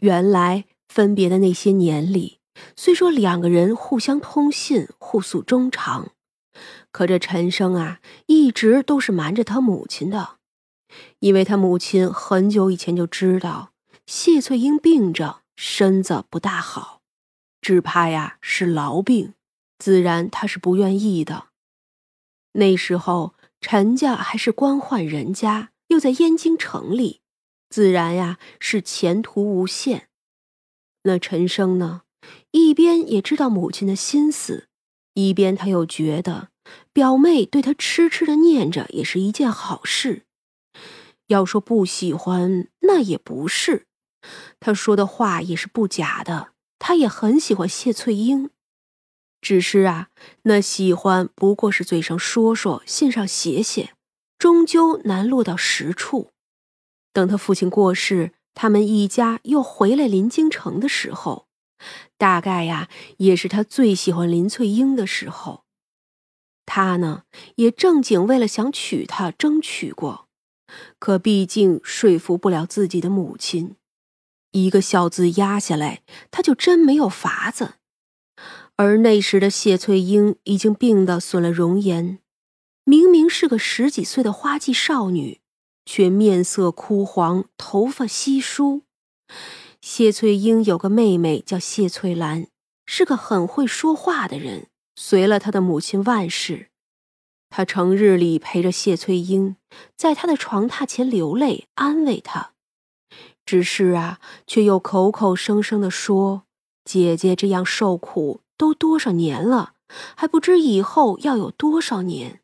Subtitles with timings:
[0.00, 2.40] 原来分别的那些年里，
[2.76, 6.12] 虽说两个人互相通信、互诉衷肠，
[6.90, 10.36] 可这陈生啊，一直都是瞒着他母亲的，
[11.20, 13.72] 因为他母亲很久以前就知道
[14.06, 17.00] 谢翠英病着，身子不大好，
[17.60, 19.34] 只怕呀是痨病，
[19.78, 21.48] 自然他是不愿意的。
[22.54, 27.19] 那时候陈家还是官宦人家，又在燕京城里。
[27.70, 30.08] 自然呀，是前途无限。
[31.04, 32.02] 那陈生呢，
[32.50, 34.68] 一边也知道母亲的心思，
[35.14, 36.50] 一边他又觉得
[36.92, 40.24] 表妹对他痴痴的念着，也是一件好事。
[41.28, 43.86] 要说不喜欢，那也不是。
[44.58, 48.50] 他说的话也是不假的，他也很喜欢谢翠英，
[49.40, 50.08] 只是啊，
[50.42, 53.94] 那喜欢不过是嘴上说说，信上写写，
[54.36, 56.32] 终究难落到实处。
[57.12, 61.46] 等他父亲过世，他们一家又回来临京城的时候，
[62.16, 65.64] 大概呀，也是他最喜欢林翠英的时候。
[66.66, 67.24] 他呢，
[67.56, 70.28] 也正经为了想娶她争取过，
[71.00, 73.74] 可毕竟说服不了自己的母亲，
[74.52, 77.74] 一个孝字压下来，他就真没有法子。
[78.76, 82.20] 而那时的谢翠英已经病得损了容颜，
[82.84, 85.39] 明明是个十几岁的花季少女。
[85.92, 88.82] 却面色枯黄，头发稀疏。
[89.80, 92.46] 谢翠英有个妹妹叫谢翠兰，
[92.86, 96.68] 是个很会说话的人，随了她的母亲万氏。
[97.48, 99.56] 她成日里陪着谢翠英，
[99.96, 102.52] 在她的床榻前流泪，安慰她。
[103.44, 106.44] 只是啊，却又口口声声的说
[106.86, 109.72] ：“姐姐这样受苦都多少年了，
[110.16, 112.42] 还不知以后要有多少年。”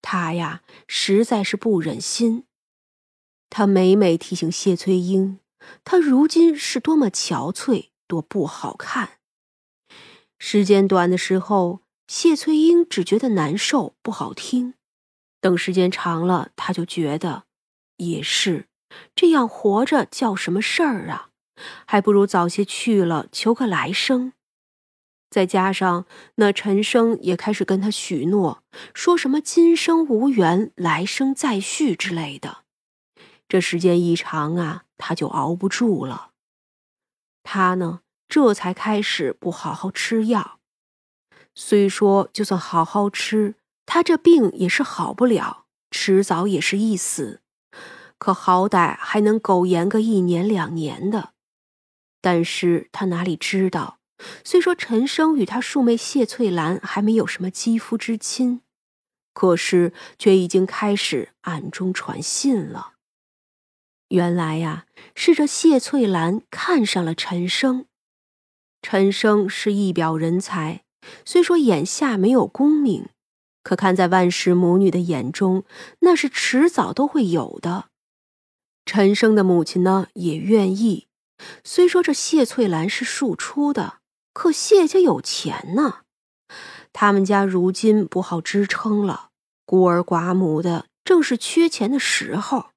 [0.00, 2.44] 她呀，实在是不忍心。
[3.58, 5.38] 他每每提醒谢翠英，
[5.82, 9.12] 她如今是多么憔悴，多不好看。
[10.38, 14.74] 时间短的时候，谢翠英只觉得难受，不好听；
[15.40, 17.44] 等时间长了，她就觉得
[17.96, 18.66] 也是
[19.14, 21.30] 这样活着叫什么事儿啊？
[21.86, 24.34] 还不如早些去了，求个来生。
[25.30, 28.62] 再加上那陈生也开始跟他许诺，
[28.92, 32.65] 说什么今生无缘，来生再续之类的。
[33.48, 36.30] 这时间一长啊，他就熬不住了。
[37.42, 40.58] 他呢，这才开始不好好吃药。
[41.54, 43.54] 虽说就算好好吃，
[43.86, 47.40] 他这病也是好不了，迟早也是一死。
[48.18, 51.34] 可好歹还能苟延个一年两年的。
[52.20, 54.00] 但是他哪里知道，
[54.42, 58.62] 虽说陈生与他庶妹谢翠兰还没有什么肌肤之亲，
[59.32, 62.94] 可是却已经开始暗中传信了。
[64.08, 67.86] 原来呀，是这谢翠兰看上了陈生。
[68.82, 70.84] 陈生是一表人才，
[71.24, 73.08] 虽说眼下没有功名，
[73.64, 75.64] 可看在万氏母女的眼中，
[76.00, 77.86] 那是迟早都会有的。
[78.84, 81.08] 陈生的母亲呢，也愿意。
[81.64, 83.98] 虽说这谢翠兰是庶出的，
[84.32, 86.02] 可谢家有钱呢。
[86.92, 89.30] 他们家如今不好支撑了，
[89.64, 92.70] 孤儿寡母的，正是缺钱的时候。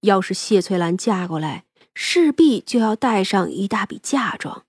[0.00, 1.64] 要是谢翠兰嫁过来，
[1.94, 4.64] 势必就要带上一大笔嫁妆。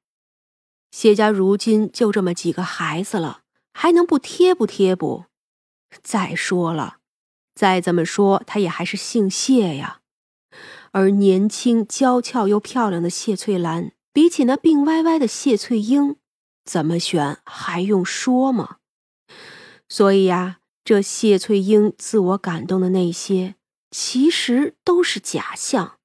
[0.92, 3.42] 谢家如今就这么几个孩子了，
[3.74, 5.26] 还能不贴不贴补？
[6.02, 6.98] 再说了，
[7.54, 10.00] 再怎么说，他也还是姓谢呀。
[10.92, 16.16] 而年轻娇俏又漂亮的谢翠兰，比起那病歪歪的谢翠英，
[16.66, 18.78] 怎么选还用说吗？
[19.88, 23.56] 所以呀，这谢翠英自我感动的那些。
[23.92, 25.98] 其实都是假象。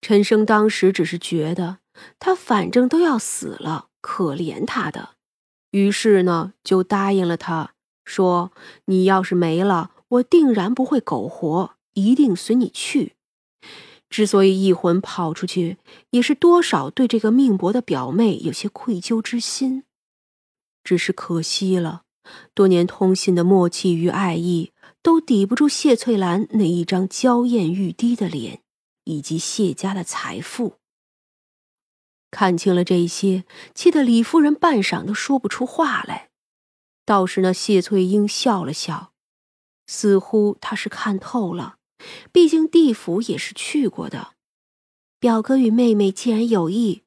[0.00, 1.78] 陈生当时只是觉得
[2.18, 5.16] 他反正都要死了，可怜他的，
[5.70, 7.74] 于是呢就答应了他，
[8.04, 8.52] 说
[8.86, 13.14] ：“你要是没了，我定然不会苟活，一定随你去。”
[14.10, 15.78] 之所以一魂跑出去，
[16.10, 19.84] 也是多少对这个命薄的表妹有些愧疚之心。
[20.84, 22.02] 只是可惜了，
[22.54, 24.72] 多年通信的默契与爱意。
[25.02, 28.62] 都抵不住谢翠兰那一张娇艳欲滴的脸，
[29.04, 30.76] 以及谢家的财富。
[32.30, 33.44] 看清了这些，
[33.74, 36.30] 气得李夫人半晌都说不出话来。
[37.04, 39.12] 倒是那谢翠英笑了笑，
[39.86, 41.76] 似乎她是看透了，
[42.32, 44.32] 毕竟地府也是去过的。
[45.20, 47.02] 表哥与妹妹既然有意，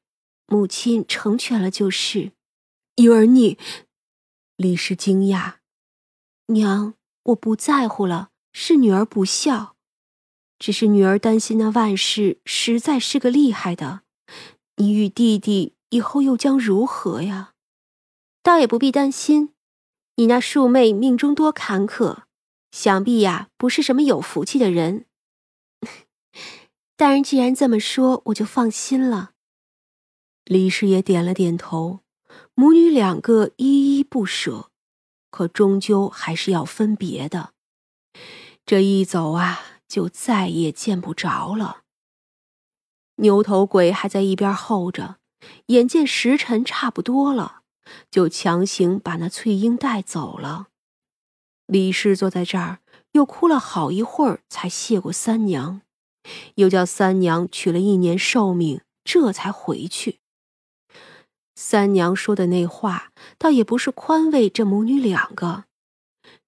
[0.46, 2.30] 母亲成全了就是。
[2.94, 3.58] 婴儿你，
[4.58, 5.58] 李氏惊讶，
[6.46, 6.94] 娘。
[7.26, 9.76] 我不在乎了，是女儿不孝，
[10.58, 14.00] 只是女儿担心那万氏实在是个厉害的，
[14.76, 17.52] 你与弟弟以后又将如何呀？
[18.42, 19.54] 倒也不必担心，
[20.16, 22.22] 你那庶妹命中多坎坷，
[22.72, 25.04] 想必呀不是什么有福气的人。
[26.96, 29.30] 大人既然这么说，我就放心了。
[30.44, 32.00] 李氏也点了点头，
[32.54, 34.70] 母女两个依依不舍，
[35.30, 37.52] 可终究还是要分别的。
[38.64, 41.82] 这一走啊，就再也见不着了。
[43.16, 45.16] 牛头鬼还在一边候着，
[45.66, 47.62] 眼见时辰差不多了，
[48.10, 50.68] 就强行把那翠英带走了。
[51.66, 52.80] 李氏坐在这儿，
[53.12, 55.82] 又哭了好一会儿，才谢过三娘。
[56.56, 60.20] 又叫三娘取了一年寿命，这才回去。
[61.60, 65.64] 三娘说的那话，倒也不是宽慰这母女两个。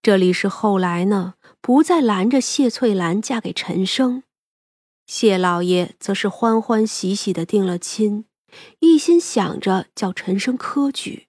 [0.01, 4.23] 这里是后来呢，不再拦着谢翠兰嫁给陈生，
[5.09, 8.27] 谢老爷则是欢欢喜喜的定了亲，
[8.79, 11.27] 一心想着叫陈生科举。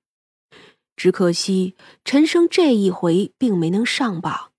[0.95, 1.75] 只可惜
[2.05, 4.51] 陈生这一回并没能上榜，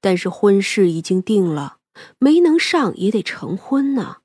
[0.00, 1.76] 但是婚事已经定了。
[2.18, 4.16] 没能上也得成婚呢，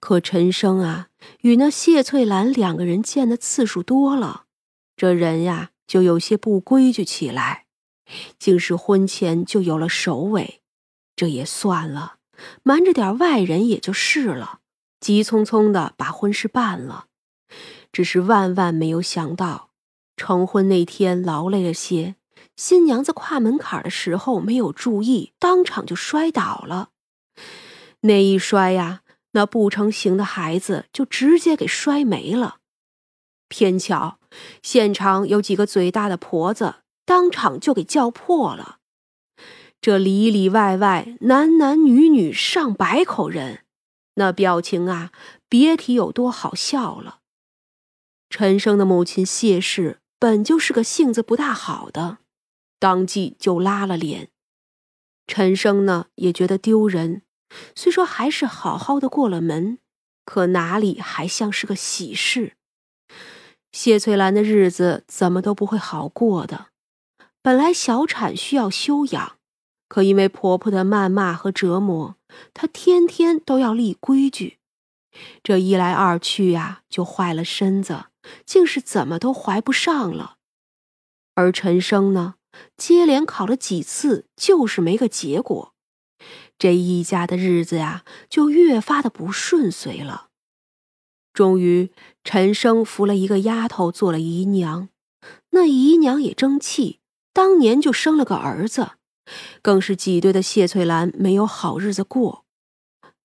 [0.00, 1.08] 可陈生啊，
[1.40, 4.44] 与那谢翠兰两个人见的次数多了，
[4.96, 7.66] 这人呀就有些不规矩起来，
[8.38, 10.60] 竟是婚前就有了首尾，
[11.14, 12.16] 这也算了，
[12.62, 14.60] 瞒着点外人也就是了，
[15.00, 17.06] 急匆匆的把婚事办了，
[17.92, 19.70] 只是万万没有想到，
[20.16, 22.16] 成婚那天劳累了些。
[22.54, 26.88] 新娘子跨门槛的时候没有注意，当场就摔倒了。
[28.00, 29.02] 那一摔呀，
[29.36, 32.56] 那不成形的孩子就直接给摔没了。
[33.48, 34.18] 偏巧
[34.62, 38.78] 现场有几个嘴大的婆子，当场就给叫破了。
[39.82, 43.60] 这里里外外男男女女上百口人，
[44.14, 45.12] 那表情啊，
[45.50, 47.20] 别提有多好笑了。
[48.30, 52.18] 陈生的母亲谢氏本就是个性子不大好的。
[52.78, 54.30] 当即就拉了脸，
[55.26, 57.22] 陈生呢也觉得丢人。
[57.74, 59.78] 虽说还是好好的过了门，
[60.24, 62.54] 可哪里还像是个喜事？
[63.72, 66.68] 谢翠兰的日子怎么都不会好过的。
[67.42, 69.36] 本来小产需要休养，
[69.88, 72.16] 可因为婆婆的谩骂和折磨，
[72.52, 74.58] 她天天都要立规矩。
[75.42, 78.06] 这一来二去呀，就坏了身子，
[78.44, 80.36] 竟是怎么都怀不上了。
[81.34, 82.34] 而陈生呢？
[82.76, 85.74] 接连考了几次，就是没个结果，
[86.58, 90.28] 这一家的日子呀，就越发的不顺遂了。
[91.32, 91.90] 终于，
[92.24, 94.88] 陈生扶了一个丫头做了姨娘，
[95.50, 97.00] 那姨娘也争气，
[97.34, 98.92] 当年就生了个儿子，
[99.60, 102.44] 更是挤兑的谢翠兰没有好日子过。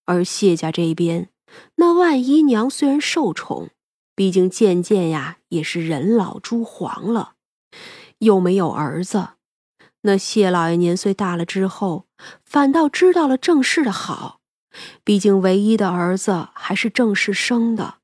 [0.04, 1.30] 而谢家这边，
[1.76, 3.70] 那万姨娘虽然受宠，
[4.14, 7.36] 毕竟渐渐呀也是人老珠黄了。
[8.18, 9.30] 又没有儿子，
[10.02, 12.08] 那谢老爷年岁大了之后，
[12.44, 14.40] 反倒知道了郑氏的好。
[15.04, 17.96] 毕竟唯一的儿子还是郑氏生的，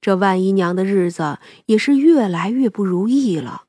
[0.00, 3.64] 这万姨娘的日子也是越来越不如意了。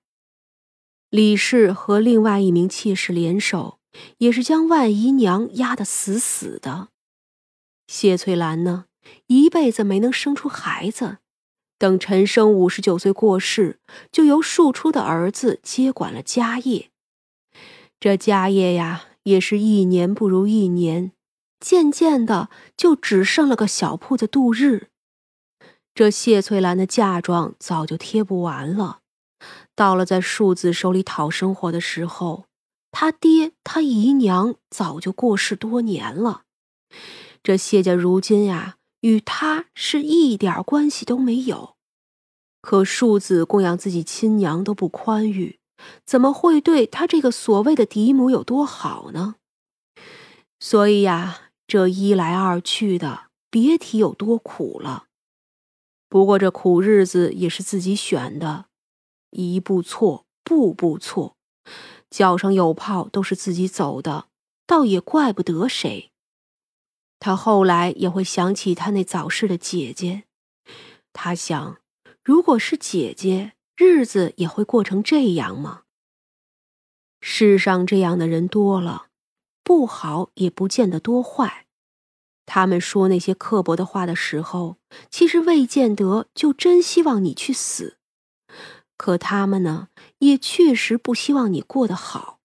[1.10, 3.80] 李氏和另外一名妾室联手，
[4.18, 6.90] 也是将万姨娘压得死死的。
[7.88, 8.86] 谢翠兰呢，
[9.28, 11.18] 一辈子没能生出孩子。
[11.80, 13.80] 等陈生五十九岁过世，
[14.12, 16.92] 就由庶出的儿子接管了家业。
[18.00, 21.12] 这家业呀，也是一年不如一年，
[21.60, 24.88] 渐渐的就只剩了个小铺子度日。
[25.94, 29.00] 这谢翠兰的嫁妆早就贴不完了，
[29.76, 32.46] 到了在庶子手里讨生活的时候，
[32.92, 36.44] 他爹他姨娘早就过世多年了。
[37.44, 38.78] 这谢家如今呀。
[39.02, 41.78] 与他是一点关系都没有，
[42.62, 45.59] 可庶子供养自己亲娘都不宽裕，
[46.06, 49.36] 怎么会对他这个所谓的嫡母有多好呢？
[50.60, 55.06] 所以呀，这一来二去的，别提有多苦了。
[56.10, 58.66] 不过这苦日子也是自己选的，
[59.30, 61.36] 一步错，步步错，
[62.10, 64.28] 脚上有泡都是自己走的，
[64.66, 66.12] 倒也怪不得谁。
[67.20, 70.24] 他后来也会想起他那早逝的姐姐，
[71.14, 71.78] 他想，
[72.24, 75.84] 如果是姐姐，日子也会过成这样吗？
[77.22, 79.08] 世上这样的人多了，
[79.64, 81.66] 不好也不见得多坏。
[82.46, 84.76] 他们说那些刻薄的话的时候，
[85.10, 88.00] 其实未见得就真希望你去死，
[88.98, 92.39] 可他们呢，也确实不希望你过得好。